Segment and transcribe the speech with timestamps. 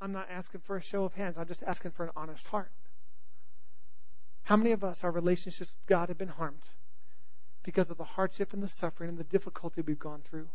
[0.00, 1.36] I'm not asking for a show of hands.
[1.36, 2.70] I'm just asking for an honest heart.
[4.42, 6.66] How many of us, our relationships with God have been harmed
[7.62, 10.48] because of the hardship and the suffering and the difficulty we've gone through?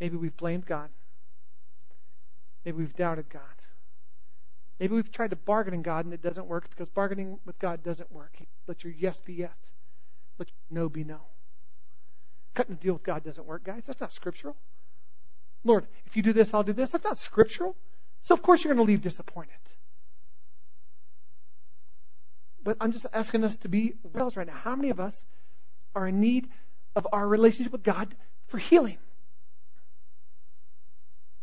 [0.00, 0.88] Maybe we've blamed God.
[2.64, 3.42] Maybe we've doubted God.
[4.80, 7.82] Maybe we've tried to bargain in God and it doesn't work because bargaining with God
[7.82, 8.36] doesn't work.
[8.66, 9.72] Let your yes be yes.
[10.38, 11.20] Let your no be no.
[12.54, 13.84] Cutting a deal with God doesn't work, guys.
[13.86, 14.56] That's not scriptural.
[15.64, 16.90] Lord, if you do this, I'll do this.
[16.90, 17.76] That's not scriptural.
[18.24, 19.52] So of course you're going to leave disappointed.
[22.62, 24.54] But I'm just asking us to be real right now.
[24.54, 25.22] How many of us
[25.94, 26.48] are in need
[26.96, 28.14] of our relationship with God
[28.46, 28.96] for healing?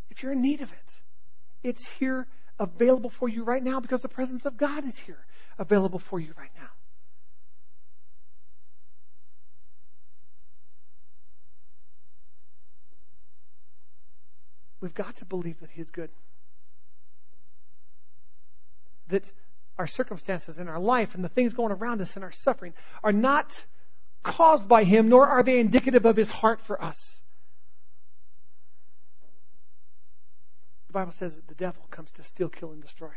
[0.09, 0.91] If you're in need of it,
[1.63, 2.25] it's here
[2.57, 5.23] available for you right now because the presence of God is here
[5.59, 6.69] available for you right now.
[14.79, 16.09] We've got to believe that He is good.
[19.11, 19.31] That
[19.77, 22.73] our circumstances in our life and the things going around us and our suffering
[23.03, 23.63] are not
[24.23, 27.21] caused by Him, nor are they indicative of His heart for us.
[30.87, 33.13] The Bible says that the devil comes to steal, kill, and destroy.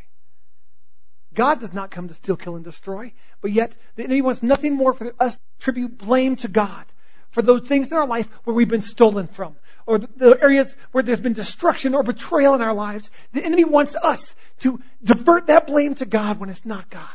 [1.34, 4.75] God does not come to steal, kill, and destroy, but yet the enemy wants nothing
[4.75, 6.84] more for us to attribute blame to God
[7.31, 9.56] for those things in our life where we've been stolen from,
[9.87, 13.11] or the areas where there's been destruction or betrayal in our lives.
[13.33, 17.09] The enemy wants us to divert that blame to God when it's not God.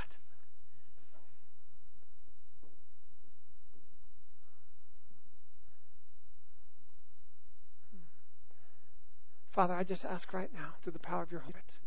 [9.51, 11.79] Father, I just ask right now, through the power of your Holy Spirit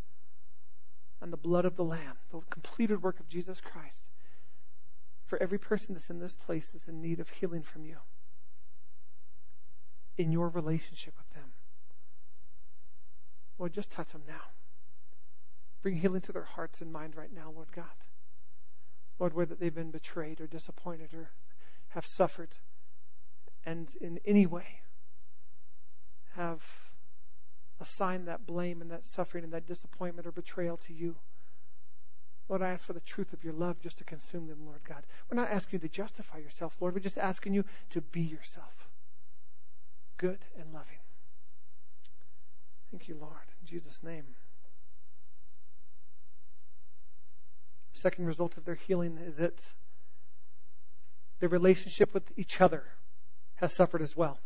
[1.23, 4.03] and the blood of the Lamb, the completed work of Jesus Christ,
[5.27, 7.97] for every person that's in this place that's in need of healing from you,
[10.17, 11.51] in your relationship with them.
[13.59, 14.51] Lord, just touch them now.
[15.83, 17.85] Bring healing to their hearts and mind right now, Lord God.
[19.19, 21.31] Lord, whether they've been betrayed or disappointed or
[21.91, 22.49] have suffered,
[23.65, 24.81] and in any way
[26.37, 26.63] have
[27.81, 31.17] assigned that blame and that suffering and that disappointment or betrayal to you.
[32.49, 35.05] Lord, I ask for the truth of your love just to consume them, Lord God.
[35.31, 36.95] We're not asking you to justify yourself, Lord.
[36.95, 38.82] We're just asking you to be yourself,
[40.23, 41.01] good and loving.
[42.93, 43.33] Thank you, Lord.
[43.61, 44.23] In Jesus' name.
[47.93, 49.61] Second result of their healing is that
[51.41, 52.85] their relationship with each other
[53.57, 54.39] has suffered as well.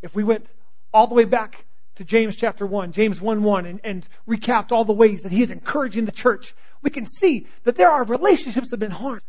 [0.00, 0.46] If we went
[0.94, 1.66] all the way back
[1.96, 5.42] to James chapter 1, James 1 1, and, and recapped all the ways that he
[5.42, 9.22] is encouraging the church, we can see that there are relationships that have been harmed.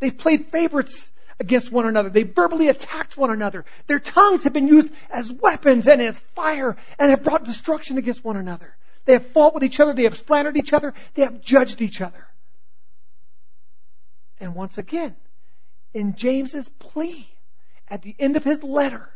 [0.00, 2.08] They've played favorites against one another.
[2.08, 3.64] They verbally attacked one another.
[3.86, 8.24] Their tongues have been used as weapons and as fire and have brought destruction against
[8.24, 8.74] one another.
[9.04, 9.92] They have fought with each other.
[9.92, 10.94] They have slandered each other.
[11.14, 12.26] They have judged each other.
[14.40, 15.14] And once again,
[15.92, 17.28] in James's plea
[17.88, 19.12] at the end of his letter,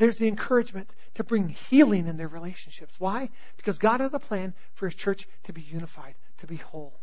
[0.00, 2.94] there's the encouragement to bring healing in their relationships.
[2.98, 3.28] Why?
[3.58, 6.98] Because God has a plan for His church to be unified, to be whole,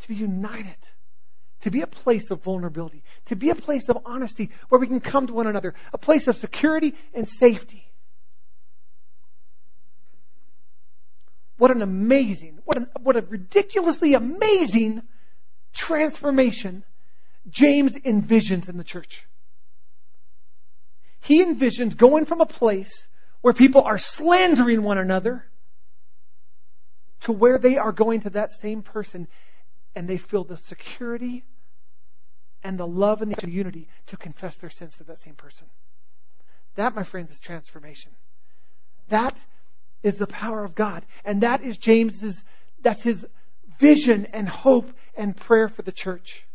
[0.00, 0.76] to be united,
[1.62, 5.00] to be a place of vulnerability, to be a place of honesty where we can
[5.00, 7.86] come to one another, a place of security and safety.
[11.58, 15.02] What an amazing, what, an, what a ridiculously amazing
[15.74, 16.84] transformation
[17.48, 19.26] James envisions in the church
[21.20, 23.06] he envisions going from a place
[23.42, 25.44] where people are slandering one another
[27.20, 29.28] to where they are going to that same person
[29.94, 31.44] and they feel the security
[32.62, 35.66] and the love and the unity to confess their sins to that same person.
[36.76, 38.12] That, my friends, is transformation.
[39.08, 39.42] That
[40.02, 41.04] is the power of God.
[41.24, 42.42] And that is James's,
[42.82, 43.26] that's his
[43.78, 46.46] vision and hope and prayer for the church.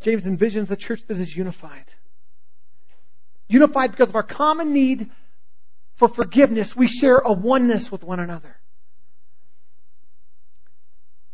[0.00, 1.92] James envisions a church that is unified.
[3.48, 5.10] Unified because of our common need
[5.94, 6.76] for forgiveness.
[6.76, 8.56] We share a oneness with one another.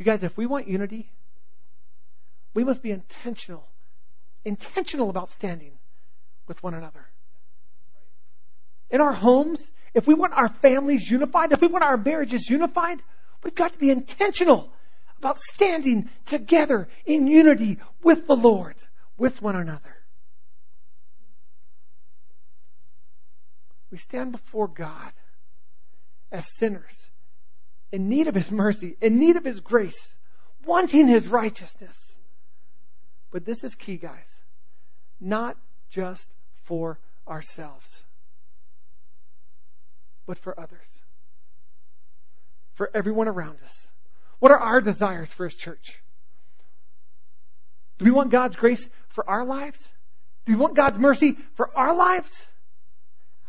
[0.03, 1.09] You guys, if we want unity,
[2.55, 3.69] we must be intentional,
[4.45, 5.71] intentional about standing
[6.49, 7.07] with one another.
[8.91, 13.01] In our homes, if we want our families unified, if we want our marriages unified,
[13.45, 14.73] we've got to be intentional
[15.19, 18.75] about standing together in unity with the Lord,
[19.17, 19.97] with one another.
[23.93, 25.13] We stand before God
[26.33, 27.07] as sinners,
[27.93, 30.15] in need of His mercy, in need of His grace,
[30.65, 32.17] wanting His righteousness.
[33.31, 34.39] But this is key, guys.
[35.21, 35.57] Not
[35.91, 36.29] just
[36.65, 36.99] for
[37.29, 38.03] ourselves,
[40.27, 41.01] but for others,
[42.75, 43.89] for everyone around us.
[44.39, 46.03] What are our desires for His church?
[47.99, 49.89] Do we want God's grace for our lives?
[50.47, 52.49] Do we want God's mercy for our lives?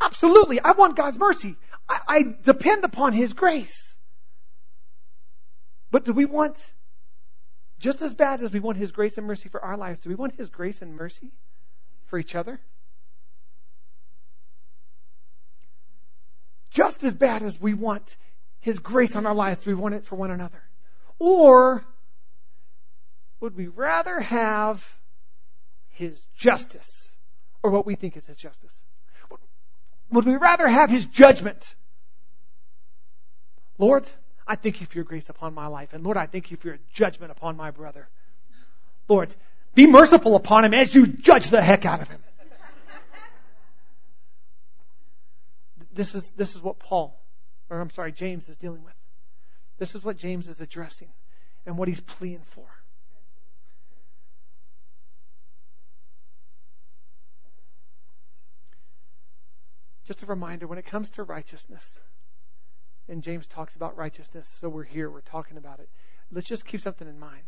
[0.00, 0.60] Absolutely.
[0.60, 1.56] I want God's mercy.
[1.88, 3.93] I, I depend upon His grace.
[5.94, 6.56] But do we want,
[7.78, 10.16] just as bad as we want His grace and mercy for our lives, do we
[10.16, 11.30] want His grace and mercy
[12.06, 12.58] for each other?
[16.70, 18.16] Just as bad as we want
[18.58, 20.64] His grace on our lives, do we want it for one another?
[21.20, 21.84] Or
[23.38, 24.84] would we rather have
[25.90, 27.14] His justice
[27.62, 28.82] or what we think is His justice?
[30.10, 31.76] Would we rather have His judgment?
[33.78, 34.08] Lord,
[34.46, 35.92] I thank you for your grace upon my life.
[35.92, 38.08] And Lord, I thank you for your judgment upon my brother.
[39.08, 39.34] Lord,
[39.74, 42.20] be merciful upon him as you judge the heck out of him.
[45.94, 47.18] this is, this is what Paul,
[47.70, 48.94] or I'm sorry, James is dealing with.
[49.78, 51.08] This is what James is addressing
[51.66, 52.66] and what he's pleading for.
[60.04, 61.98] Just a reminder when it comes to righteousness,
[63.08, 65.88] and James talks about righteousness, so we're here, we're talking about it.
[66.32, 67.44] Let's just keep something in mind.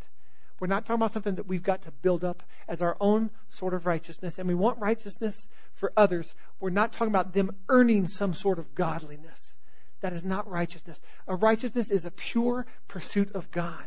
[0.58, 3.75] We're not talking about something that we've got to build up as our own sort
[3.75, 6.35] of righteousness, and we want righteousness for others.
[6.61, 9.55] We're not talking about them earning some sort of godliness.
[10.00, 11.00] That is not righteousness.
[11.26, 13.87] A righteousness is a pure pursuit of God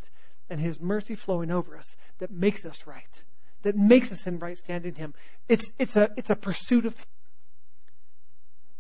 [0.49, 3.23] and His mercy flowing over us that makes us right,
[3.63, 5.13] that makes us in right standing Him.
[5.47, 6.95] It's, it's, a, it's a pursuit of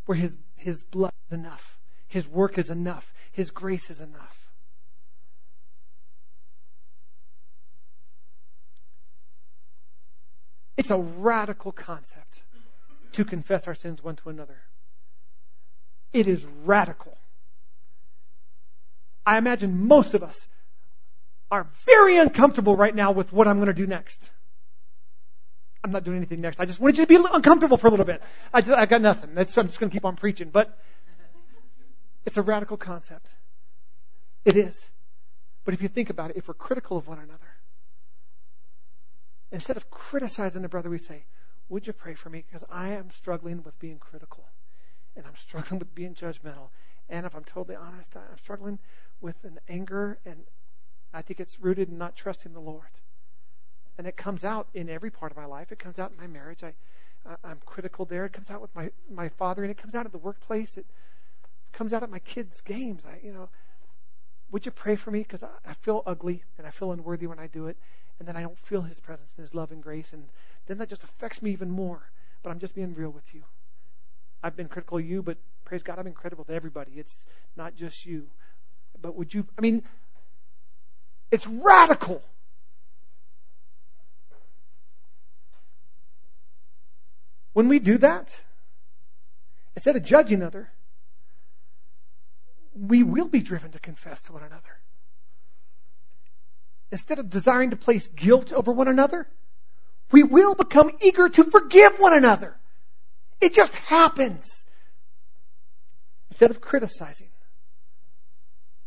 [0.05, 1.78] where His, His blood is enough.
[2.09, 3.13] His work is enough.
[3.31, 4.35] His grace is enough.
[10.75, 12.41] It's a radical concept
[13.13, 14.57] to confess our sins one to another.
[16.11, 17.15] It is radical.
[19.25, 20.47] I imagine most of us
[21.51, 24.31] are very uncomfortable right now with what I'm going to do next.
[25.83, 26.59] I'm not doing anything next.
[26.59, 28.21] I just wanted you to be uncomfortable for a little bit.
[28.53, 29.35] I just, I got nothing.
[29.35, 30.49] That's, I'm just going to keep on preaching.
[30.49, 30.77] But
[32.25, 33.27] it's a radical concept.
[34.45, 34.89] It is.
[35.65, 37.53] But if you think about it, if we're critical of one another,
[39.51, 41.23] instead of criticizing the brother, we say,
[41.69, 42.43] Would you pray for me?
[42.47, 44.45] Because I am struggling with being critical.
[45.15, 46.69] And I'm struggling with being judgmental.
[47.09, 48.79] And if I'm totally honest, I'm struggling
[49.21, 50.37] with an anger, and
[51.13, 52.89] I think it's rooted in not trusting the Lord.
[53.97, 55.71] And it comes out in every part of my life.
[55.71, 56.63] It comes out in my marriage.
[56.63, 56.73] I,
[57.43, 58.25] I'm critical there.
[58.25, 60.77] It comes out with my, my father, and it comes out at the workplace.
[60.77, 60.85] It,
[61.71, 63.03] comes out at my kids' games.
[63.05, 63.49] I, you know,
[64.51, 65.19] would you pray for me?
[65.19, 67.77] Because I, I feel ugly and I feel unworthy when I do it.
[68.19, 70.11] And then I don't feel His presence and His love and grace.
[70.13, 70.25] And
[70.67, 72.01] then that just affects me even more.
[72.43, 73.43] But I'm just being real with you.
[74.41, 76.93] I've been critical of you, but praise God, I've been critical to everybody.
[76.95, 77.25] It's
[77.55, 78.27] not just you.
[79.01, 79.83] But would you, I mean,
[81.31, 82.21] it's radical.
[87.53, 88.41] When we do that,
[89.75, 90.69] instead of judging other,
[92.79, 94.79] we will be driven to confess to one another.
[96.91, 99.27] Instead of desiring to place guilt over one another,
[100.11, 102.55] we will become eager to forgive one another.
[103.41, 104.63] It just happens.
[106.31, 107.29] Instead of criticizing,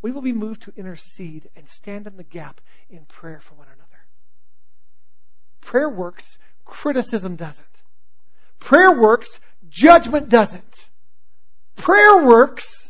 [0.00, 3.68] we will be moved to intercede and stand in the gap in prayer for one
[3.68, 3.88] another.
[5.60, 7.66] Prayer works, criticism doesn't.
[8.58, 10.88] Prayer works, judgment doesn't.
[11.76, 12.81] Prayer works,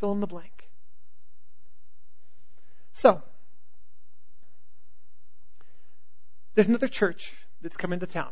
[0.00, 0.70] Fill in the blank.
[2.94, 3.20] So,
[6.54, 8.30] there's another church that's come into town.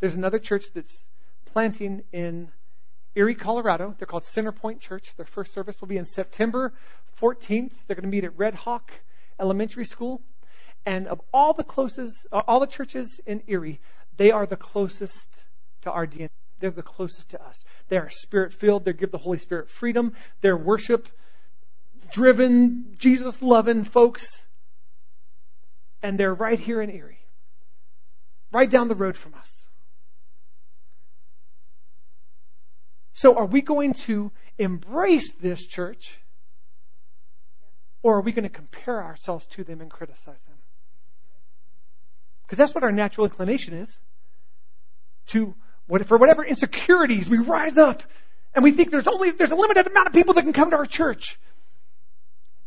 [0.00, 1.08] There's another church that's
[1.44, 2.50] planting in
[3.14, 3.94] Erie, Colorado.
[3.96, 5.14] They're called Centerpoint Church.
[5.16, 6.72] Their first service will be in September
[7.22, 7.70] 14th.
[7.86, 8.90] They're going to meet at Red Hawk
[9.38, 10.20] Elementary School.
[10.84, 13.80] And of all the closest, all the churches in Erie,
[14.16, 15.28] they are the closest
[15.82, 16.30] to our DNA.
[16.60, 17.64] They're the closest to us.
[17.88, 18.84] They are spirit filled.
[18.84, 20.14] They give the Holy Spirit freedom.
[20.40, 21.08] They're worship
[22.10, 24.44] driven, Jesus loving folks.
[26.02, 27.18] And they're right here in Erie,
[28.52, 29.66] right down the road from us.
[33.14, 36.16] So, are we going to embrace this church?
[38.00, 40.56] Or are we going to compare ourselves to them and criticize them?
[42.42, 43.98] Because that's what our natural inclination is.
[45.28, 45.54] To
[46.06, 48.02] for whatever insecurities, we rise up
[48.54, 50.76] and we think there's only, there's a limited amount of people that can come to
[50.76, 51.38] our church.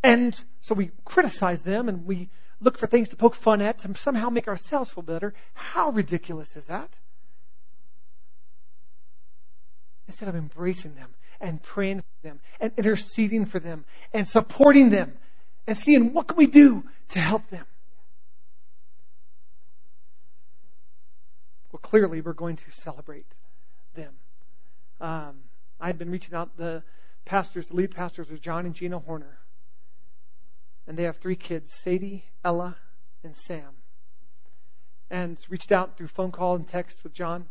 [0.03, 3.93] And so we criticize them and we look for things to poke fun at to
[3.95, 5.33] somehow make ourselves feel better.
[5.53, 6.99] How ridiculous is that?
[10.07, 11.09] Instead of embracing them
[11.39, 15.13] and praying for them and interceding for them and supporting them
[15.67, 17.65] and seeing what can we do to help them.
[21.71, 23.27] Well, clearly we're going to celebrate
[23.95, 24.13] them.
[24.99, 25.39] Um,
[25.79, 26.83] I've been reaching out the
[27.25, 29.39] pastors, the lead pastors are John and Gina Horner.
[30.87, 32.75] And they have three kids, Sadie, Ella,
[33.23, 33.69] and Sam.
[35.09, 37.45] And reached out through phone call and text with John.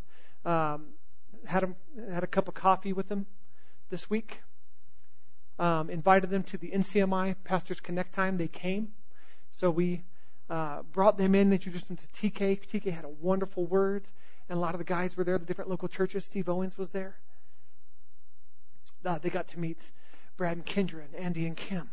[0.44, 0.88] Um,
[1.46, 1.76] had, him,
[2.12, 3.26] had a cup of coffee with them
[3.90, 4.42] this week.
[5.58, 8.38] Um, invited them to the NCMI Pastors Connect time.
[8.38, 8.88] They came.
[9.52, 10.04] So we
[10.50, 12.60] uh, brought them in, introduced them to TK.
[12.66, 14.02] TK had a wonderful word,
[14.48, 16.24] and a lot of the guys were there, the different local churches.
[16.24, 17.16] Steve Owens was there.
[19.04, 19.78] Uh, they got to meet
[20.36, 21.88] Brad and Kendra and Andy and Kim.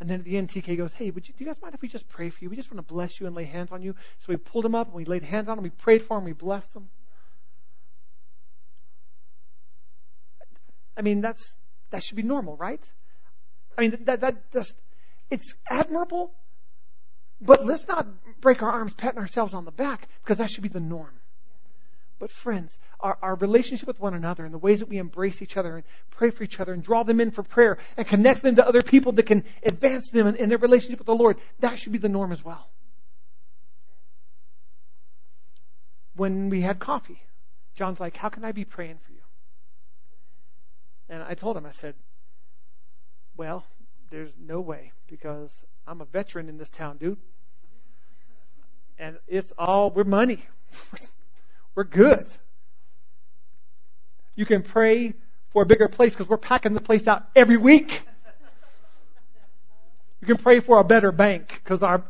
[0.00, 1.82] And then at the end, TK goes, Hey, would you, do you guys mind if
[1.82, 2.50] we just pray for you?
[2.50, 3.96] We just want to bless you and lay hands on you.
[4.18, 5.64] So we pulled him up and we laid hands on him.
[5.64, 6.24] We prayed for him.
[6.24, 6.88] We blessed him.
[10.96, 11.56] I mean, that's,
[11.90, 12.80] that should be normal, right?
[13.76, 14.72] I mean, that, that, that's,
[15.30, 16.32] it's admirable,
[17.40, 18.06] but let's not
[18.40, 21.12] break our arms patting ourselves on the back because that should be the norm.
[22.18, 25.56] But friends, our, our relationship with one another and the ways that we embrace each
[25.56, 28.56] other and pray for each other and draw them in for prayer and connect them
[28.56, 31.78] to other people that can advance them in, in their relationship with the Lord, that
[31.78, 32.68] should be the norm as well.
[36.16, 37.22] When we had coffee,
[37.76, 39.18] John's like, How can I be praying for you?
[41.08, 41.94] And I told him, I said,
[43.36, 43.64] Well,
[44.10, 47.16] there's no way because I'm a veteran in this town, dude.
[48.98, 50.44] And it's all, we're money.
[51.74, 52.26] We're good.
[54.34, 55.14] You can pray
[55.50, 58.02] for a bigger place because we're packing the place out every week.
[60.20, 62.02] You can pray for a better bank because our.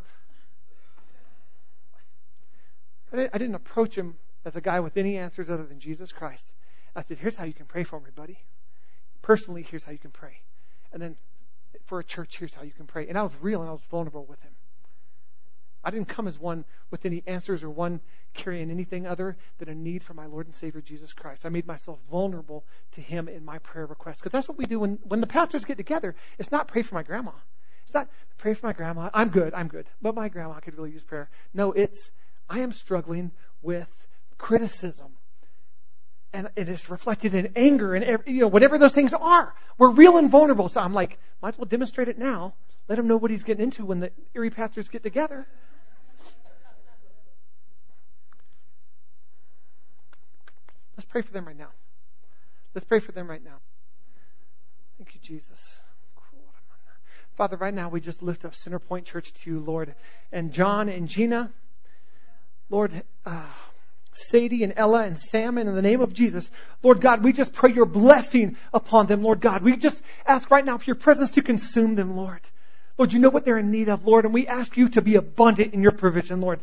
[3.13, 4.15] I didn't approach him
[4.47, 6.53] as a guy with any answers other than Jesus Christ.
[6.97, 8.39] I said, here's how you can pray for me, buddy.
[9.21, 10.41] Personally, here's how you can pray.
[10.93, 11.17] And then
[11.85, 13.09] for a church, here's how you can pray.
[13.09, 14.53] And I was real and I was vulnerable with him.
[15.85, 18.01] I didn't come as one with any answers or one
[18.35, 21.47] carrying anything other than a need for my Lord and Savior Jesus Christ.
[21.47, 24.19] I made myself vulnerable to Him in my prayer requests.
[24.19, 26.15] Because that's what we do when, when the pastors get together.
[26.39, 27.31] It's not pray for my grandma.
[27.87, 28.09] It's not
[28.39, 29.09] pray for my grandma.
[29.15, 29.55] I'm good.
[29.55, 29.87] I'm good.
[30.03, 31.31] But my grandma could really use prayer.
[31.55, 32.11] No, it's
[32.51, 33.31] I am struggling
[33.63, 33.89] with
[34.37, 35.09] criticism.
[36.33, 39.55] And it is reflected in anger and you know whatever those things are.
[39.79, 40.69] We're real and vulnerable.
[40.69, 42.55] So I'm like, might as well demonstrate it now.
[42.89, 45.47] Let him know what he's getting into when the Erie pastors get together.
[50.97, 51.69] Let's pray for them right now.
[52.75, 53.61] Let's pray for them right now.
[54.99, 55.79] Thank you, Jesus.
[57.37, 59.95] Father, right now we just lift up Centerpoint Church to you, Lord.
[60.33, 61.53] And John and Gina,
[62.69, 62.91] Lord,
[63.25, 63.45] uh,
[64.19, 66.51] Sadie and Ella and Sam, and in the name of Jesus,
[66.83, 69.63] Lord God, we just pray your blessing upon them, Lord God.
[69.63, 72.41] We just ask right now for your presence to consume them, Lord.
[72.99, 75.15] Lord, you know what they're in need of, Lord, and we ask you to be
[75.15, 76.61] abundant in your provision, Lord.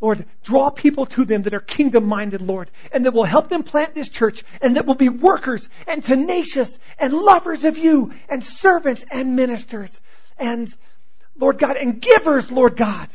[0.00, 3.62] Lord, draw people to them that are kingdom minded, Lord, and that will help them
[3.62, 8.44] plant this church, and that will be workers and tenacious and lovers of you and
[8.44, 10.00] servants and ministers
[10.38, 10.68] and,
[11.38, 13.08] Lord God, and givers, Lord God.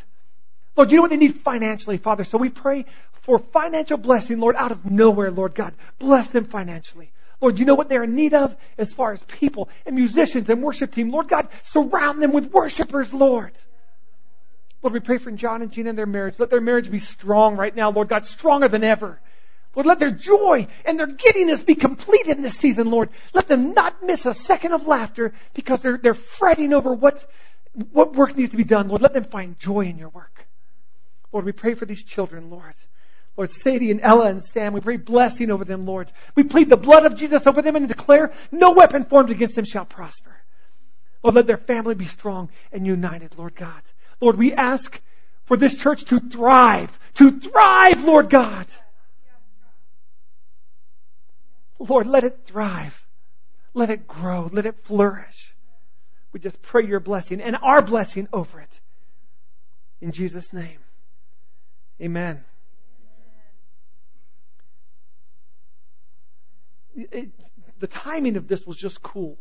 [0.78, 2.86] Lord, you know what they need financially, Father, so we pray
[3.28, 5.74] for financial blessing, Lord, out of nowhere, Lord God.
[6.00, 7.12] Bless them financially.
[7.42, 10.64] Lord, you know what they're in need of as far as people and musicians and
[10.64, 11.12] worship team.
[11.12, 13.52] Lord God, surround them with worshipers, Lord.
[14.82, 16.40] Lord, we pray for John and Gina and their marriage.
[16.40, 19.20] Let their marriage be strong right now, Lord God, stronger than ever.
[19.76, 23.10] Lord, let their joy and their giddiness be completed in this season, Lord.
[23.34, 27.30] Let them not miss a second of laughter because they're, they're fretting over what,
[27.92, 28.88] what work needs to be done.
[28.88, 30.48] Lord, let them find joy in your work.
[31.34, 32.74] Lord, we pray for these children, Lord.
[33.38, 36.12] Lord, Sadie and Ella and Sam, we pray blessing over them, Lord.
[36.36, 39.66] We plead the blood of Jesus over them and declare no weapon formed against them
[39.66, 40.36] shall prosper.
[41.24, 43.82] Lord, let their family be strong and united, Lord God.
[44.20, 45.00] Lord, we ask
[45.46, 48.66] for this church to thrive, to thrive, Lord God.
[51.80, 53.06] Lord, let it thrive.
[53.76, 54.50] Let it grow.
[54.52, 55.54] Let it flourish.
[56.34, 58.80] We just pray your blessing and our blessing over it.
[60.02, 60.80] In Jesus' name.
[62.02, 62.44] Amen.
[67.80, 69.38] The timing of this was just cool.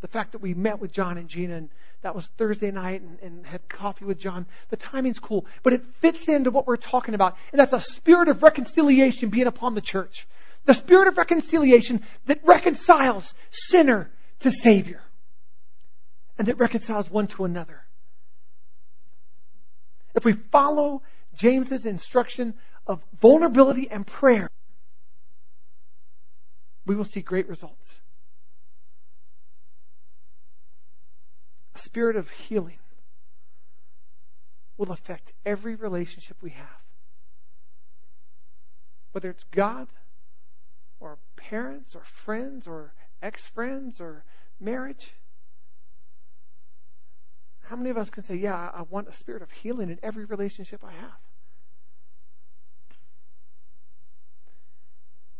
[0.00, 1.70] The fact that we met with John and Gina and
[2.02, 4.44] that was Thursday night and, and, had coffee with John.
[4.68, 7.38] The timing's cool, but it fits into what we're talking about.
[7.50, 10.26] And that's a spirit of reconciliation being upon the church.
[10.66, 14.10] The spirit of reconciliation that reconciles sinner
[14.40, 15.00] to Savior.
[16.38, 17.82] And that reconciles one to another.
[20.14, 21.02] if we follow
[21.36, 22.54] James's instruction
[22.86, 24.50] of vulnerability and prayer,
[26.86, 27.94] we will see great results.
[31.74, 32.78] A spirit of healing
[34.76, 36.82] will affect every relationship we have.
[39.12, 39.88] Whether it's God
[41.00, 44.24] or parents or friends or ex friends or
[44.60, 45.12] marriage.
[47.60, 50.24] How many of us can say, Yeah, I want a spirit of healing in every
[50.24, 51.18] relationship I have?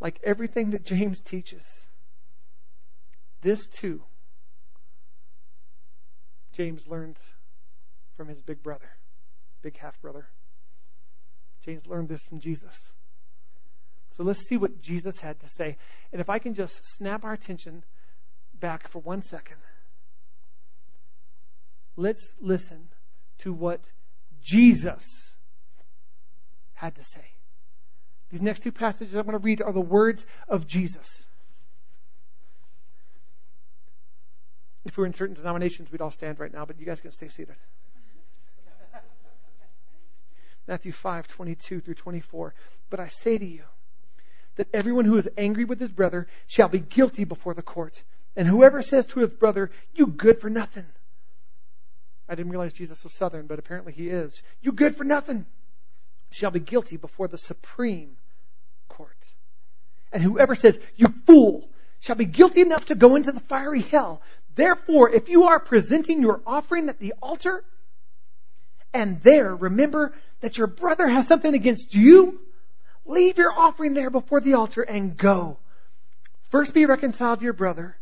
[0.00, 1.84] Like everything that James teaches,
[3.40, 4.02] this too,
[6.52, 7.18] James learned
[8.16, 8.88] from his big brother,
[9.62, 10.26] big half brother.
[11.64, 12.92] James learned this from Jesus.
[14.12, 15.76] So let's see what Jesus had to say.
[16.12, 17.82] And if I can just snap our attention
[18.60, 19.56] back for one second,
[21.96, 22.88] let's listen
[23.38, 23.80] to what
[24.40, 25.04] Jesus
[26.74, 27.33] had to say.
[28.34, 31.24] These next two passages I'm going to read are the words of Jesus.
[34.84, 37.12] If we were in certain denominations, we'd all stand right now, but you guys can
[37.12, 37.54] stay seated.
[40.66, 42.54] Matthew 5, 22 through 24.
[42.90, 43.62] But I say to you,
[44.56, 48.02] that everyone who is angry with his brother shall be guilty before the court.
[48.34, 50.86] And whoever says to his brother, You good for nothing.
[52.28, 54.42] I didn't realize Jesus was Southern, but apparently he is.
[54.60, 55.46] You good for nothing
[56.32, 58.16] shall be guilty before the Supreme
[58.96, 59.10] Court.
[60.12, 61.68] And whoever says, You fool,
[62.00, 64.22] shall be guilty enough to go into the fiery hell.
[64.54, 67.64] Therefore, if you are presenting your offering at the altar,
[68.92, 72.40] and there remember that your brother has something against you,
[73.06, 75.58] Leave your offering there before the altar and go.
[76.50, 77.96] First be reconciled to your brother,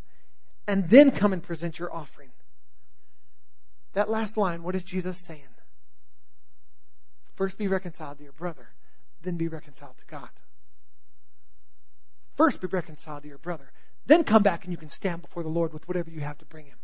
[0.67, 2.31] and then come and present your offering.
[3.95, 5.41] That last line, what is Jesus saying?
[7.35, 8.69] First be reconciled to your brother,
[9.23, 10.29] then be reconciled to God.
[12.37, 13.71] First be reconciled to your brother,
[14.07, 16.45] then come back and you can stand before the Lord with whatever you have to
[16.47, 16.79] bring him.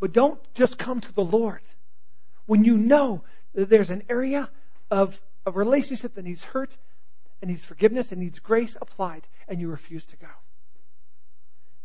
[0.00, 1.62] But don't just come to the Lord
[2.46, 3.22] when you know
[3.54, 4.50] that there's an area
[4.90, 6.76] of a relationship that needs hurt
[7.40, 10.28] and needs forgiveness and needs grace applied, and you refuse to go.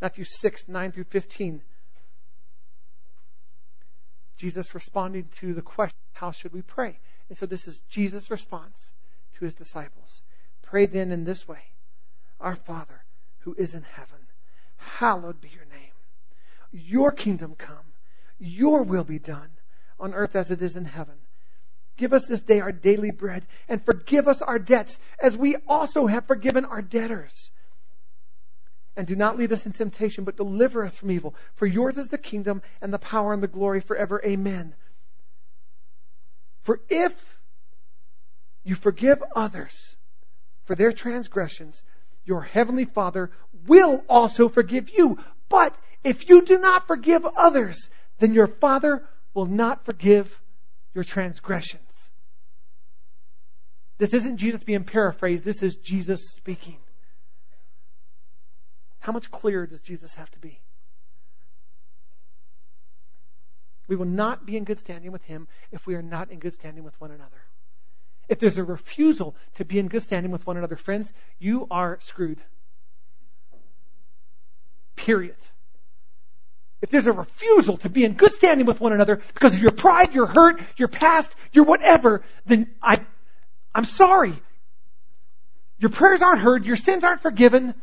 [0.02, 1.62] Matthew 6, 9 through 15.
[4.38, 6.98] Jesus responding to the question, How should we pray?
[7.30, 8.92] And so this is Jesus' response
[9.34, 10.22] to his disciples.
[10.64, 11.62] Pray then in this way
[12.42, 13.04] Our Father,
[13.40, 14.20] who is in heaven,
[14.78, 15.92] hallowed be your name.
[16.72, 17.94] Your kingdom come,
[18.40, 19.50] your will be done
[20.00, 21.16] on earth as it is in heaven.
[21.98, 26.08] Give us this day our daily bread and forgive us our debts as we also
[26.08, 27.52] have forgiven our debtors.
[28.96, 31.36] And do not lead us in temptation, but deliver us from evil.
[31.56, 34.22] For yours is the kingdom and the power and the glory forever.
[34.26, 34.74] Amen.
[36.64, 37.14] For if
[38.64, 39.96] you forgive others
[40.66, 41.82] for their transgressions,
[42.26, 43.32] your heavenly Father
[43.68, 45.20] will also forgive you.
[45.50, 49.04] But if you do not forgive others, then your Father
[49.34, 50.40] will not forgive
[50.94, 52.10] your transgressions.
[53.98, 56.78] This isn't Jesus being paraphrased, this is Jesus speaking.
[59.00, 60.60] How much clearer does Jesus have to be?
[63.88, 66.54] We will not be in good standing with Him if we are not in good
[66.54, 67.42] standing with one another.
[68.32, 72.00] If there's a refusal to be in good standing with one another, friends, you are
[72.00, 72.42] screwed.
[74.96, 75.36] Period.
[76.82, 79.74] If there's a refusal to be in good standing with one another because of your
[79.74, 83.02] pride, your hurt, your past, your whatever, then I,
[83.76, 84.42] I'm sorry.
[85.78, 87.76] Your prayers aren't heard, your sins aren't forgiven,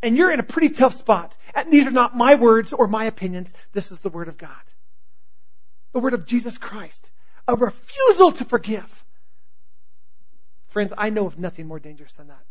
[0.00, 1.36] and you're in a pretty tough spot.
[1.56, 3.52] And these are not my words or my opinions.
[3.72, 4.62] This is the Word of God.
[5.92, 7.10] The Word of Jesus Christ.
[7.48, 9.01] A refusal to forgive.
[10.72, 12.46] Friends, I know of nothing more dangerous than that.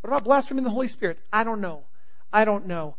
[0.00, 1.18] What about blaspheming the Holy Spirit?
[1.32, 1.82] I don't know.
[2.32, 2.94] I don't know.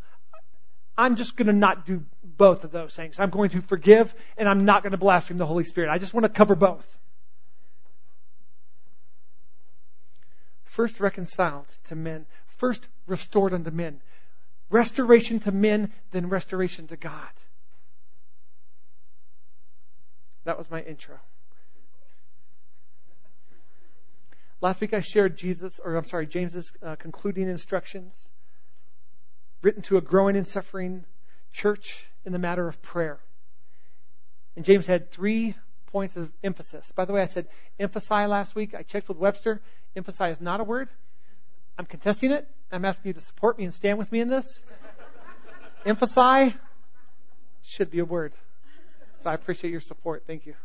[0.98, 3.22] I'm just going to not do both of those things.
[3.22, 5.90] I'm going to forgive and I'm not going to blaspheme the Holy Spirit.
[5.90, 6.86] I just want to cover both.
[10.66, 12.26] First reconciled to men,
[12.58, 14.02] first restored unto men.
[14.70, 17.32] Restoration to men, then restoration to God.
[20.44, 21.18] That was my intro.
[24.60, 28.30] Last week I shared Jesus, or I'm sorry, James's uh, concluding instructions
[29.62, 31.06] written to a growing and suffering
[31.52, 33.20] church in the matter of prayer.
[34.56, 35.56] And James had three
[35.88, 36.92] points of emphasis.
[36.96, 37.48] By the way, I said
[37.80, 38.74] emphasize last week.
[38.74, 39.62] I checked with Webster.
[39.96, 40.90] Emphasize is not a word.
[41.78, 42.48] I'm contesting it.
[42.72, 44.64] I'm asking you to support me and stand with me in this.
[45.86, 46.54] emphasize
[47.64, 48.34] should be a word.
[49.22, 50.24] So I appreciate your support.
[50.26, 50.56] Thank you.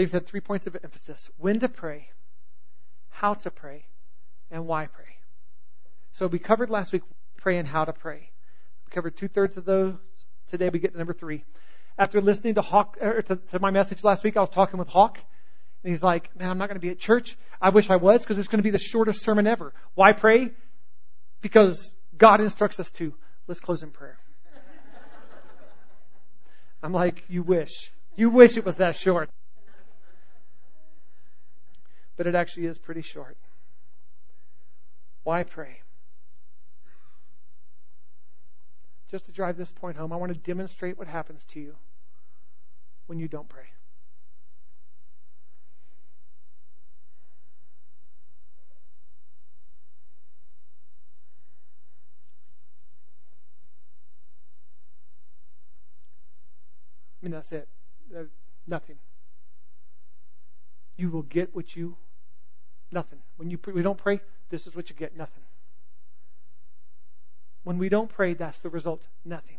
[0.00, 2.08] James had three points of emphasis when to pray,
[3.10, 3.84] how to pray,
[4.50, 5.18] and why pray.
[6.12, 7.02] So we covered last week
[7.36, 8.30] pray and how to pray.
[8.86, 9.96] We covered two thirds of those.
[10.46, 11.44] Today we get to number three.
[11.98, 14.88] After listening to Hawk er, to, to my message last week, I was talking with
[14.88, 15.18] Hawk,
[15.84, 17.36] and he's like, "Man, I'm not going to be at church.
[17.60, 19.74] I wish I was because it's going to be the shortest sermon ever.
[19.96, 20.52] Why pray?
[21.42, 23.12] Because God instructs us to.
[23.46, 24.16] Let's close in prayer."
[26.82, 27.92] I'm like, "You wish.
[28.16, 29.28] You wish it was that short."
[32.20, 33.38] But it actually is pretty short.
[35.22, 35.80] Why pray?
[39.10, 41.76] Just to drive this point home, I want to demonstrate what happens to you
[43.06, 43.62] when you don't pray.
[57.22, 57.66] I mean, that's it.
[58.14, 58.24] Uh,
[58.66, 58.96] nothing.
[60.98, 61.96] You will get what you,
[62.92, 63.18] nothing.
[63.36, 65.42] When you we don't pray, this is what you get, nothing.
[67.62, 69.58] When we don't pray, that's the result, nothing.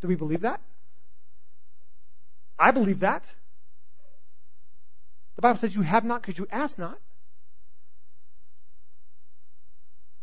[0.00, 0.60] Do we believe that?
[2.58, 3.24] I believe that.
[5.36, 6.98] The Bible says you have not because you ask not.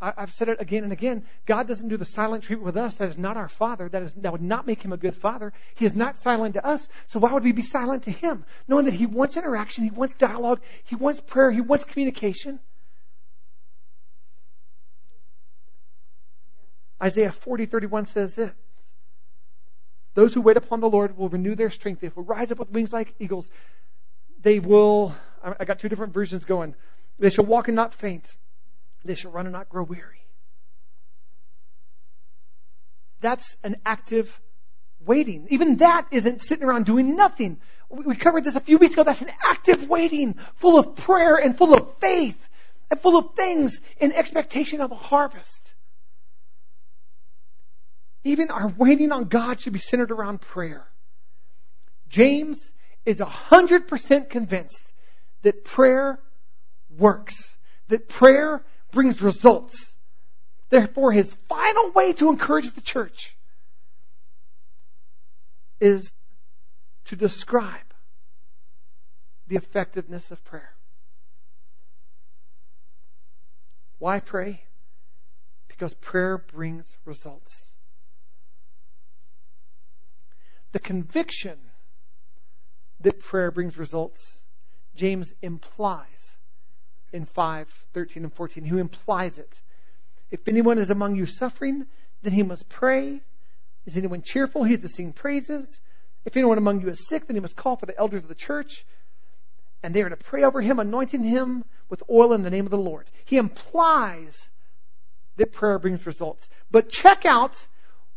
[0.02, 1.26] I, have said it again and again.
[1.46, 2.96] God doesn't do the silent treatment with us.
[2.96, 3.90] That is not our Father.
[3.90, 5.52] That is that would not make him a good Father.
[5.76, 6.88] He is not silent to us.
[7.08, 8.46] So why would we be silent to him?
[8.68, 12.60] Knowing that he wants interaction, he wants dialogue, he wants prayer, he wants communication.
[17.02, 18.54] Isaiah 40:31 says this.
[20.14, 22.02] Those who wait upon the Lord will renew their strength.
[22.02, 23.50] They will rise up with wings like eagles.
[24.42, 26.76] They will, I got two different versions going.
[27.20, 28.36] They shall walk and not faint.
[29.04, 30.22] They shall run and not grow weary.
[33.22, 34.40] That's an active
[35.06, 35.48] waiting.
[35.50, 37.60] Even that isn't sitting around doing nothing.
[37.90, 39.04] We covered this a few weeks ago.
[39.04, 42.38] That's an active waiting, full of prayer and full of faith
[42.92, 45.74] and full of things in expectation of a harvest.
[48.24, 50.86] Even our waiting on God should be centered around prayer.
[52.10, 52.72] James
[53.06, 54.92] is a hundred percent convinced
[55.42, 56.20] that prayer
[56.98, 57.56] works.
[57.88, 59.94] That prayer brings results.
[60.70, 63.36] Therefore, his final way to encourage the church
[65.80, 66.12] is
[67.06, 67.94] to describe
[69.48, 70.74] the effectiveness of prayer.
[73.98, 74.64] Why pray?
[75.68, 77.72] Because prayer brings results.
[80.72, 81.58] The conviction
[83.02, 84.42] that prayer brings results,
[84.96, 86.34] James implies
[87.12, 89.60] in 5, 13 and 14, who implies it.
[90.32, 91.86] If anyone is among you suffering,
[92.22, 93.22] then he must pray.
[93.86, 94.64] Is anyone cheerful?
[94.64, 95.80] He is to sing praises.
[96.26, 98.36] If anyone among you is sick, then he must call for the elders of the
[98.36, 98.86] church,
[99.82, 102.72] and they are to pray over him, anointing him with oil in the name of
[102.72, 103.10] the Lord.
[103.26, 104.50] He implies
[105.38, 106.50] that prayer brings results.
[106.70, 107.66] But check out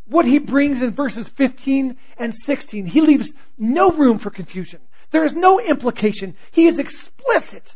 [0.07, 2.87] what he brings in verses 15 and 16.
[2.87, 4.81] He leaves no room for confusion.
[5.11, 6.35] There is no implication.
[6.51, 7.75] He is explicit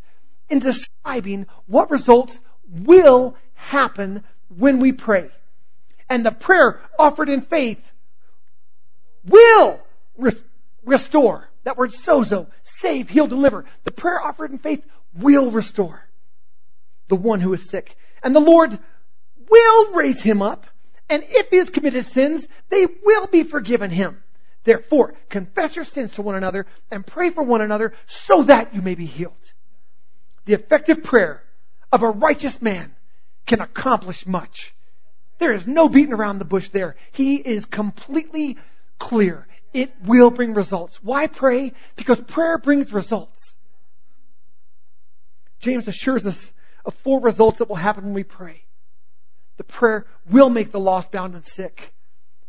[0.48, 5.30] in describing what results will happen when we pray.
[6.08, 7.92] And the prayer offered in faith
[9.24, 9.80] will
[10.16, 10.32] re-
[10.84, 11.48] restore.
[11.64, 13.64] That word sozo, save, heal, deliver.
[13.84, 16.06] The prayer offered in faith will restore
[17.08, 17.96] the one who is sick.
[18.22, 18.78] And the Lord
[19.48, 20.66] will raise him up.
[21.08, 24.22] And if he has committed sins, they will be forgiven him.
[24.64, 28.82] Therefore, confess your sins to one another and pray for one another so that you
[28.82, 29.52] may be healed.
[30.46, 31.42] The effective prayer
[31.92, 32.94] of a righteous man
[33.46, 34.74] can accomplish much.
[35.38, 36.96] There is no beating around the bush there.
[37.12, 38.56] He is completely
[38.98, 39.46] clear.
[39.74, 41.02] It will bring results.
[41.02, 41.72] Why pray?
[41.96, 43.54] Because prayer brings results.
[45.60, 46.50] James assures us
[46.84, 48.62] of four results that will happen when we pray.
[49.58, 51.92] The prayer will make the lost, bound, and sick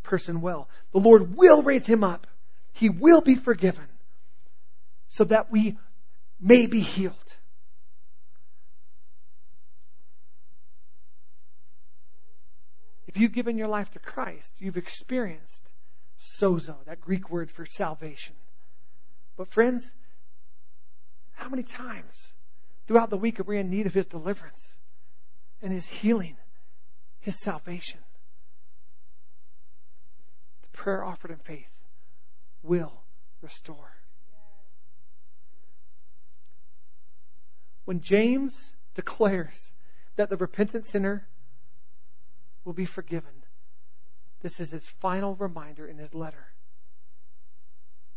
[0.04, 0.70] person well.
[0.94, 2.28] The Lord will raise him up.
[2.74, 3.88] He will be forgiven
[5.10, 5.78] so that we
[6.40, 7.16] may be healed.
[13.08, 15.64] If you've given your life to Christ, you've experienced
[16.20, 18.36] sozo, that Greek word for salvation.
[19.38, 19.94] But friends,
[21.34, 22.28] how many times
[22.86, 24.76] throughout the week are we in need of His deliverance
[25.62, 26.36] and His healing,
[27.20, 28.00] His salvation?
[30.64, 31.70] The prayer offered in faith
[32.62, 32.94] will
[33.42, 33.94] restore.
[37.86, 39.72] When James declares
[40.18, 41.26] that the repentant sinner
[42.68, 43.32] will be forgiven.
[44.42, 46.48] This is his final reminder in his letter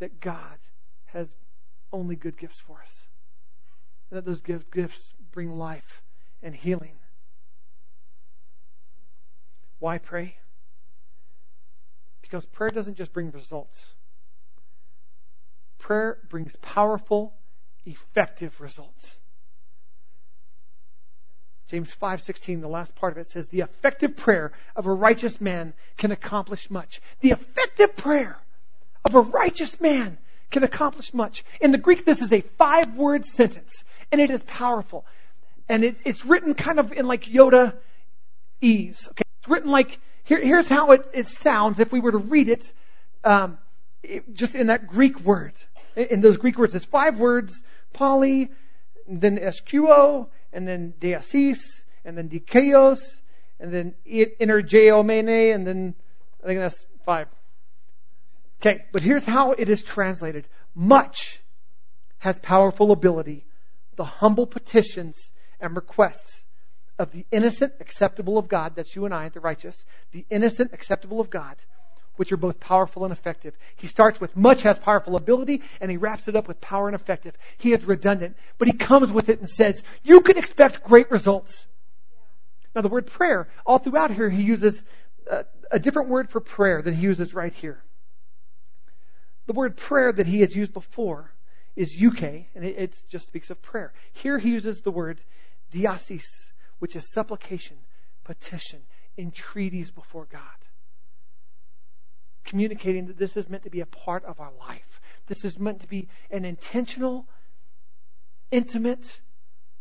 [0.01, 0.59] that God
[1.07, 1.37] has
[1.93, 3.07] only good gifts for us.
[4.11, 6.03] And that those gifts bring life
[6.43, 6.97] and healing.
[9.79, 10.35] Why pray?
[12.21, 13.95] Because prayer doesn't just bring results.
[15.79, 17.35] Prayer brings powerful,
[17.87, 19.20] effective results.
[21.71, 25.73] James 5:16 the last part of it says the effective prayer of a righteous man
[25.97, 27.01] can accomplish much.
[27.21, 28.37] The effective prayer
[29.05, 30.19] of a righteous man
[30.51, 31.45] can accomplish much.
[31.61, 35.07] In the Greek this is a five-word sentence and it is powerful.
[35.69, 37.77] And it, it's written kind of in like Yoda
[38.61, 39.07] ease.
[39.09, 42.49] Okay, it's written like here, here's how it, it sounds if we were to read
[42.49, 42.73] it,
[43.23, 43.59] um,
[44.03, 45.53] it, just in that Greek word.
[45.95, 48.51] In, in those Greek words, it's five words: poly,
[49.07, 53.21] then eskuo, and then deasis, and then dikaios,
[53.59, 55.95] and then energeomene, and then
[56.43, 57.29] I think that's five.
[58.61, 60.47] Okay, but here's how it is translated.
[60.75, 61.41] Much
[62.19, 63.47] has powerful ability.
[63.97, 66.43] The humble petitions and requests
[66.99, 71.21] of the innocent, acceptable of God, that's you and I, the righteous, the innocent, acceptable
[71.21, 71.57] of God,
[72.17, 73.57] which are both powerful and effective.
[73.77, 76.95] He starts with much has powerful ability, and he wraps it up with power and
[76.95, 77.35] effective.
[77.59, 81.65] He is redundant, but he comes with it and says, you can expect great results.
[82.75, 84.83] Now the word prayer, all throughout here, he uses
[85.31, 87.83] a, a different word for prayer than he uses right here.
[89.47, 91.33] The word prayer that he has used before
[91.75, 93.93] is euche, and it, it just speaks of prayer.
[94.13, 95.21] Here he uses the word
[95.73, 97.77] diasis, which is supplication,
[98.25, 98.81] petition,
[99.17, 100.41] entreaties before God
[102.45, 105.01] communicating that this is meant to be a part of our life.
[105.27, 107.27] This is meant to be an intentional,
[108.51, 109.21] intimate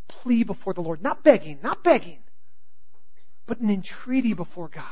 [0.08, 1.02] plea before the Lord.
[1.02, 2.20] Not begging, not begging,
[3.46, 4.84] but an entreaty before God.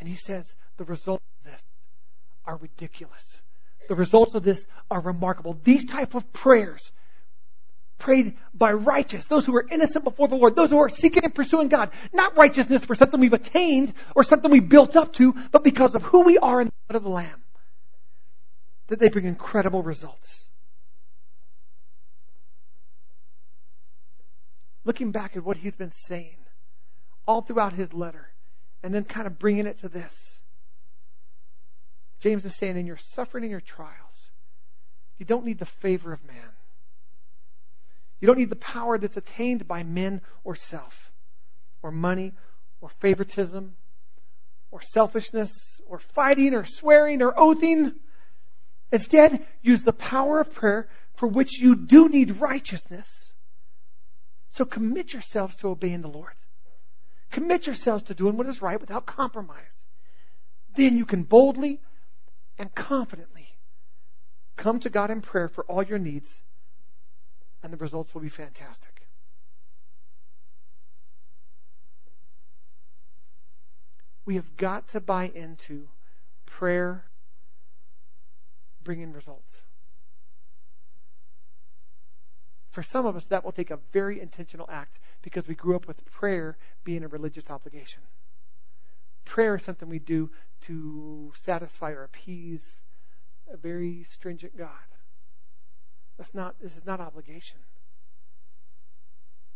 [0.00, 1.62] And he says the results of this
[2.46, 3.38] are ridiculous.
[3.88, 5.58] The results of this are remarkable.
[5.62, 6.90] These type of prayers
[8.00, 11.34] prayed by righteous, those who are innocent before the Lord, those who are seeking and
[11.34, 11.90] pursuing God.
[12.12, 16.02] Not righteousness for something we've attained or something we've built up to, but because of
[16.02, 17.42] who we are in the blood of the Lamb.
[18.88, 20.48] That they bring incredible results.
[24.84, 26.38] Looking back at what he's been saying
[27.28, 28.28] all throughout his letter,
[28.82, 30.40] and then kind of bringing it to this.
[32.20, 34.30] James is saying, in your suffering and your trials,
[35.18, 36.50] you don't need the favor of man.
[38.20, 41.10] You don't need the power that's attained by men or self,
[41.82, 42.32] or money,
[42.80, 43.74] or favoritism,
[44.70, 47.94] or selfishness, or fighting, or swearing, or oathing.
[48.92, 53.32] Instead, use the power of prayer for which you do need righteousness.
[54.50, 56.34] So commit yourselves to obeying the Lord.
[57.30, 59.86] Commit yourselves to doing what is right without compromise.
[60.76, 61.80] Then you can boldly
[62.58, 63.48] and confidently
[64.56, 66.40] come to God in prayer for all your needs
[67.62, 69.06] and the results will be fantastic.
[74.24, 75.88] We have got to buy into
[76.46, 77.04] prayer
[78.82, 79.60] bringing results.
[82.70, 85.88] For some of us, that will take a very intentional act because we grew up
[85.88, 88.02] with prayer being a religious obligation.
[89.24, 90.30] Prayer is something we do
[90.62, 92.82] to satisfy or appease
[93.52, 94.89] a very stringent God.
[96.20, 97.56] That's not, this is not obligation.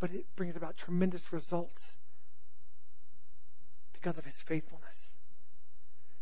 [0.01, 1.93] But it brings about tremendous results
[3.93, 5.13] because of his faithfulness.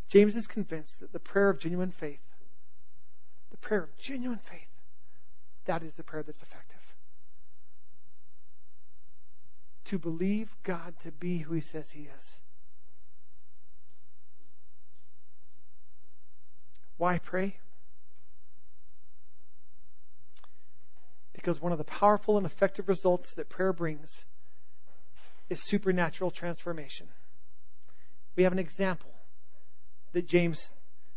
[0.09, 2.25] James is convinced that the prayer of genuine faith,
[3.53, 4.67] the prayer of genuine faith,
[5.67, 6.97] that is the prayer that's effective.
[9.85, 12.41] To believe God to be who he says he is.
[16.97, 17.59] Why pray?
[21.43, 24.25] Because one of the powerful and effective results that prayer brings
[25.51, 27.09] is supernatural transformation.
[28.37, 29.11] We have an example
[30.13, 30.71] that James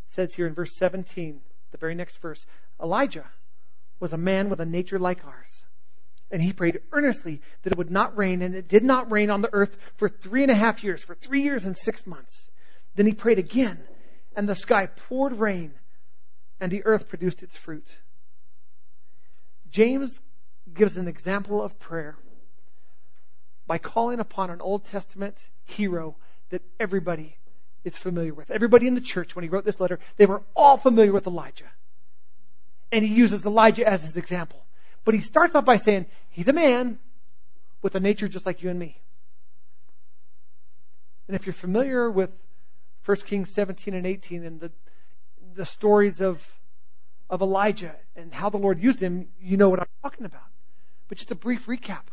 [0.07, 2.43] says here in verse 17, the very next verse.
[2.81, 3.25] Elijah
[3.99, 5.63] was a man with a nature like ours.
[6.31, 9.41] And he prayed earnestly that it would not rain, and it did not rain on
[9.41, 12.49] the earth for three and a half years, for three years and six months.
[12.95, 13.79] Then he prayed again,
[14.35, 15.73] and the sky poured rain,
[16.59, 17.87] and the earth produced its fruit.
[19.71, 20.19] James
[20.73, 22.15] gives an example of prayer
[23.67, 26.15] by calling upon an Old Testament hero
[26.49, 27.37] that everybody
[27.83, 28.51] is familiar with.
[28.51, 31.71] Everybody in the church, when he wrote this letter, they were all familiar with Elijah.
[32.91, 34.63] And he uses Elijah as his example.
[35.03, 36.99] But he starts off by saying, he's a man
[37.81, 38.99] with a nature just like you and me.
[41.27, 42.31] And if you're familiar with
[43.05, 44.71] 1 Kings 17 and 18 and the,
[45.55, 46.45] the stories of,
[47.29, 50.47] of Elijah and how the Lord used him, you know what I'm talking about.
[51.07, 52.03] But just a brief recap.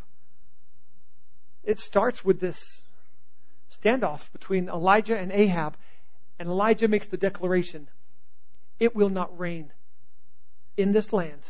[1.65, 2.83] It starts with this
[3.71, 5.77] standoff between Elijah and Ahab,
[6.39, 7.89] and Elijah makes the declaration,
[8.81, 9.73] it will not rain
[10.77, 11.41] in this land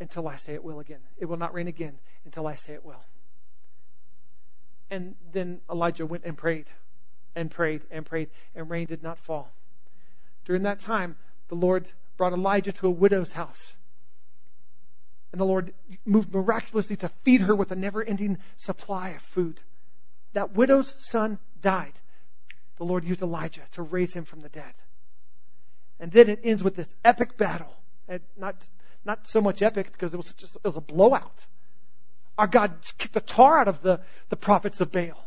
[0.00, 1.00] until I say it will again.
[1.16, 3.02] It will not rain again until I say it will.
[4.90, 6.66] And then Elijah went and prayed
[7.34, 9.50] and prayed and prayed, and rain did not fall.
[10.44, 11.16] During that time,
[11.48, 13.74] the Lord brought Elijah to a widow's house.
[15.32, 15.74] And the Lord
[16.04, 19.60] moved miraculously to feed her with a never ending supply of food.
[20.32, 21.92] That widow's son died.
[22.76, 24.72] The Lord used Elijah to raise him from the dead.
[25.98, 27.72] And then it ends with this epic battle.
[28.08, 28.54] And not,
[29.04, 31.46] not so much epic because it was just, it was a blowout.
[32.38, 35.24] Our God kicked the tar out of the, the prophets of Baal.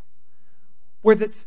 [1.01, 1.43] Where that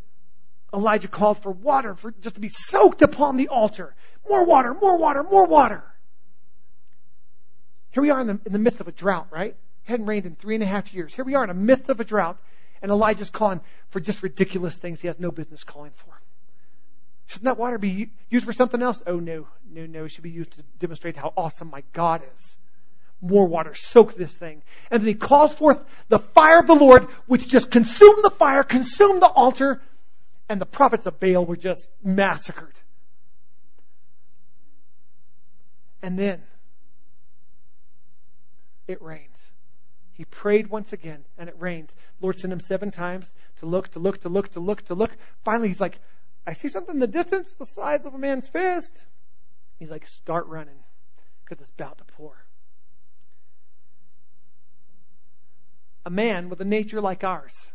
[0.75, 3.95] Elijah called for water for just to be soaked upon the altar.
[4.29, 5.85] More water, more water, more water.
[7.91, 9.55] Here we are in the, in the midst of a drought, right?
[9.87, 11.15] It hadn't rained in three and a half years.
[11.15, 12.39] Here we are in the midst of a drought,
[12.81, 16.21] and Elijah's calling for just ridiculous things he has no business calling for.
[17.27, 19.03] Shouldn't that water be used for something else?
[19.07, 20.05] Oh no, no, no.
[20.05, 22.57] It should be used to demonstrate how awesome my God is.
[23.21, 24.63] More water, soak this thing.
[24.91, 28.65] And then he calls forth the fire of the Lord, which just consumed the fire,
[28.65, 29.81] consumed the altar,
[30.49, 32.75] and the prophets of Baal were just massacred.
[36.03, 36.43] And then
[38.89, 39.39] it rains.
[40.15, 41.95] He prayed once again, and it rains.
[42.21, 45.11] Lord sent him seven times to look, to look, to look, to look, to look.
[45.45, 45.99] Finally, he's like,
[46.47, 48.97] I see something in the distance the size of a man's fist.
[49.79, 50.79] He's like, start running
[51.45, 52.37] because it's about to pour.
[56.05, 57.69] A man with a nature like ours.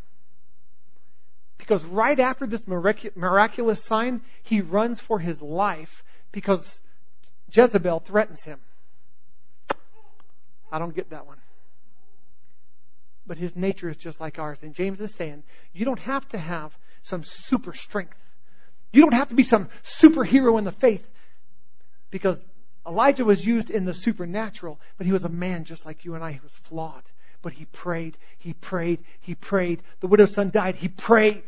[1.57, 6.79] Because right after this miraculous sign, he runs for his life because
[7.51, 8.59] Jezebel threatens him.
[10.71, 11.37] I don't get that one.
[13.25, 14.63] But his nature is just like ours.
[14.63, 18.17] And James is saying, you don't have to have some super strength.
[18.91, 21.07] You don't have to be some superhero in the faith
[22.09, 22.43] because
[22.85, 26.23] Elijah was used in the supernatural, but he was a man just like you and
[26.23, 27.03] I He was flawed.
[27.41, 29.83] But he prayed, he prayed, he prayed.
[29.99, 31.43] The widow's son died, he prayed.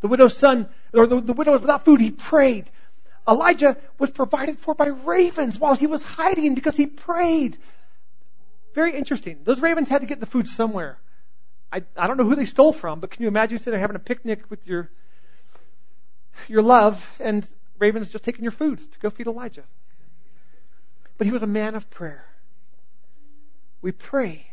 [0.00, 2.70] The widow's son, or the, the widow was without food, he prayed.
[3.28, 7.58] Elijah was provided for by ravens while he was hiding because he prayed.
[8.74, 9.40] Very interesting.
[9.44, 10.98] Those ravens had to get the food somewhere.
[11.70, 13.96] I, I don't know who they stole from, but can you imagine sitting there having
[13.96, 14.90] a picnic with your
[16.46, 17.46] your love and
[17.78, 19.64] ravens just taking your food to go feed Elijah?
[21.18, 22.24] But he was a man of prayer.
[23.82, 24.46] We pray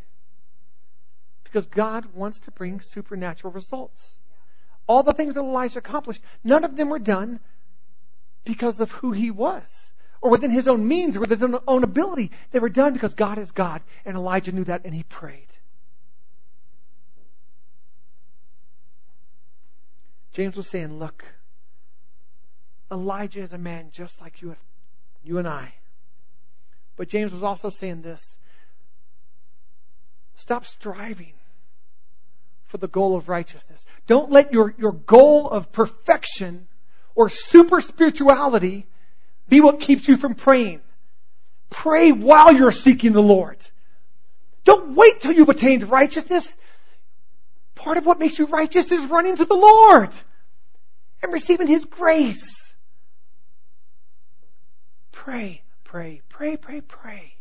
[1.44, 4.18] because God wants to bring supernatural results.
[4.88, 7.40] All the things that Elijah accomplished, none of them were done
[8.46, 12.32] because of who he was or within his own means or with his own, ability.
[12.52, 15.48] They were done because God is God, and Elijah knew that, and he prayed.
[20.34, 21.24] James was saying, Look,
[22.92, 24.56] Elijah is a man just like you,
[25.24, 25.74] you and I.
[26.98, 28.36] But James was also saying this
[30.38, 31.34] stop striving
[32.66, 33.86] for the goal of righteousness.
[34.08, 36.68] Don't let your, your goal of perfection
[37.16, 38.86] or super spirituality
[39.48, 40.82] be what keeps you from praying.
[41.70, 43.58] Pray while you're seeking the Lord.
[44.64, 46.56] Don't wait till you've attained righteousness.
[47.76, 50.10] Part of what makes you righteous is running to the Lord
[51.22, 52.72] and receiving His grace.
[55.12, 57.34] Pray, pray, pray, pray, pray.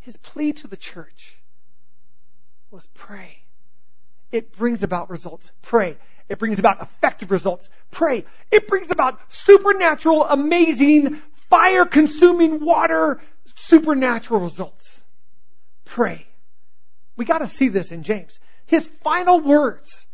[0.00, 1.36] His plea to the church
[2.70, 3.38] was pray.
[4.32, 5.52] It brings about results.
[5.62, 5.96] Pray.
[6.28, 7.68] It brings about effective results.
[7.90, 8.24] Pray.
[8.50, 13.20] It brings about supernatural, amazing, fire consuming water,
[13.56, 15.00] supernatural results.
[15.84, 16.26] Pray.
[17.16, 18.38] We gotta see this in James.
[18.66, 20.06] His final words.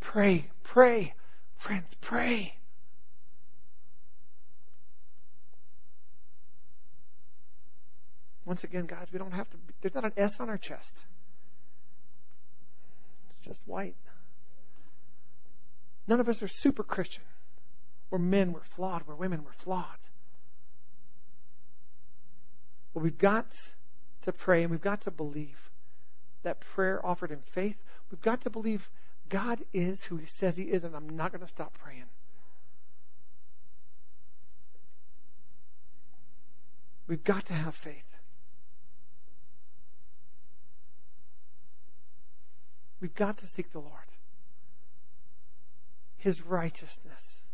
[0.00, 1.14] Pray, pray.
[1.56, 2.54] Friends, pray.
[8.44, 10.92] Once again, guys, we don't have to, there's not an S on our chest.
[13.30, 13.96] It's just white.
[16.06, 17.24] None of us are super Christian.
[18.10, 19.86] We're men, we're flawed, we're women, we're flawed.
[22.92, 23.70] But we've got
[24.22, 25.70] to pray and we've got to believe
[26.42, 27.82] that prayer offered in faith.
[28.10, 28.88] We've got to believe
[29.28, 32.04] God is who He says He is, and I'm not going to stop praying.
[37.06, 38.04] We've got to have faith.
[43.00, 43.92] We've got to seek the Lord.
[46.24, 47.44] His righteousness.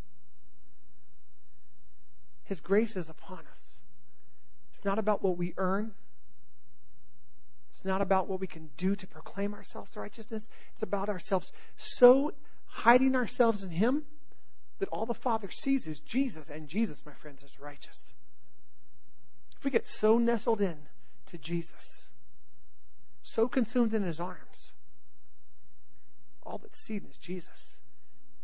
[2.45, 3.81] His grace is upon us.
[4.71, 5.91] It's not about what we earn.
[7.73, 10.49] It's not about what we can do to proclaim ourselves to righteousness.
[10.75, 12.33] It's about ourselves so
[12.67, 14.05] hiding ourselves in Him
[14.79, 18.01] that all the Father sees is Jesus, and Jesus, my friends, is righteous.
[19.59, 20.77] If we get so nestled in
[21.33, 22.05] to Jesus,
[23.25, 24.71] so consumed in His arms,
[26.45, 27.80] all that's seen is Jesus.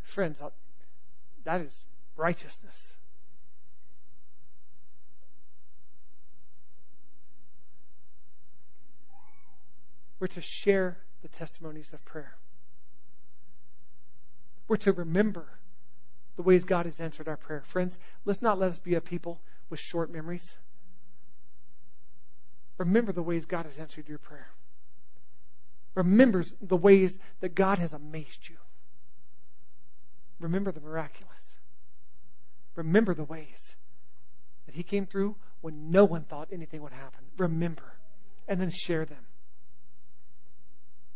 [0.07, 0.41] Friends,
[1.45, 1.85] that is
[2.17, 2.95] righteousness.
[10.19, 12.37] We're to share the testimonies of prayer.
[14.69, 15.47] We're to remember
[16.37, 17.63] the ways God has answered our prayer.
[17.67, 20.57] Friends, let's not let us be a people with short memories.
[22.79, 24.49] Remember the ways God has answered your prayer.
[25.95, 28.57] Remember the ways that God has amazed you.
[30.41, 31.55] Remember the miraculous.
[32.75, 33.75] Remember the ways
[34.67, 37.25] that He came through when no one thought anything would happen.
[37.39, 37.85] Remember.
[38.49, 39.25] And then share them.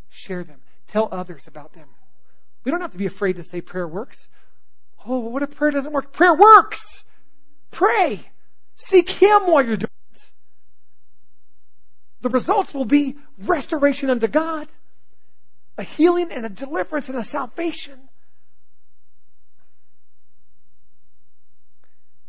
[0.08, 0.60] Share them.
[0.88, 1.86] Tell others about them.
[2.64, 4.28] We don't have to be afraid to say prayer works.
[5.06, 6.12] Oh, what if prayer doesn't work?
[6.12, 7.04] Prayer works!
[7.70, 8.20] Pray!
[8.76, 10.30] Seek Him while you're doing it.
[12.20, 14.68] The results will be restoration unto God,
[15.78, 17.98] a healing and a deliverance and a salvation.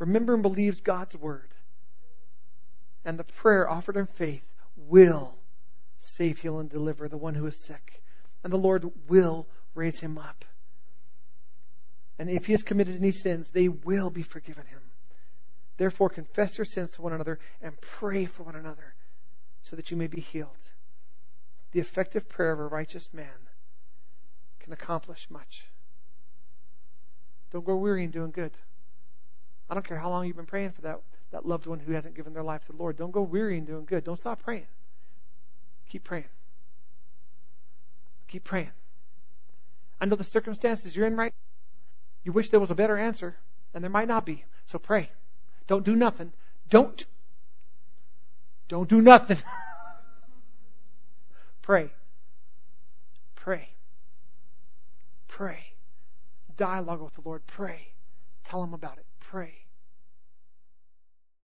[0.02, 1.54] Remember and believe God's word.
[3.06, 4.44] And the prayer offered in faith
[4.76, 5.36] will
[6.00, 8.02] save, heal, and deliver the one who is sick.
[8.44, 10.44] And the Lord will raise him up.
[12.18, 14.82] And if he has committed any sins, they will be forgiven him.
[15.78, 18.96] Therefore, confess your sins to one another and pray for one another
[19.62, 20.50] so that you may be healed.
[21.74, 23.28] The effective prayer of a righteous man
[24.62, 25.68] can accomplish much.
[27.52, 28.58] Don't grow weary in doing good.
[29.72, 31.00] I don't care how long you've been praying for that,
[31.32, 32.96] that loved one who hasn't given their life to the Lord.
[32.96, 34.04] Don't go weary in doing good.
[34.04, 34.68] Don't stop praying.
[35.90, 36.30] Keep praying.
[38.28, 38.72] Keep praying.
[40.00, 41.34] I know the circumstances you're in right
[42.24, 43.36] you wish there was a better answer,
[43.74, 44.46] and there might not be.
[44.66, 45.10] So pray.
[45.68, 46.34] Don't do nothing.
[46.70, 47.06] Don't.
[48.68, 49.38] Don't do nothing.
[51.62, 51.92] pray.
[53.36, 53.70] Pray.
[55.28, 55.60] Pray.
[56.58, 57.46] Dialogue with the Lord.
[57.48, 57.88] Pray.
[58.44, 59.06] Tell him about it.
[59.20, 59.61] Pray.